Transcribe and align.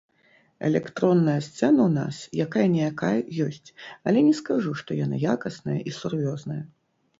Электронная 0.69 1.35
сцэна 1.47 1.79
ў 1.83 1.87
нас, 1.97 2.15
якая-ніякая, 2.47 3.19
ёсць, 3.47 3.69
але 4.09 4.25
не 4.31 4.33
скажу, 4.41 4.75
што 4.83 5.01
яна 5.05 5.23
якасная 5.37 5.79
і 5.89 5.97
сур'ёзная. 6.03 6.61